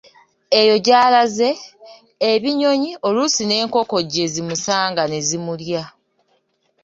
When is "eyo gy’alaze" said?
0.59-1.49